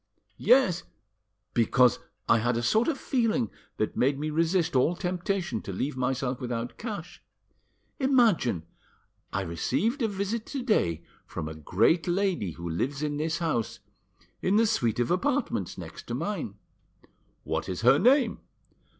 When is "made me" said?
3.95-4.31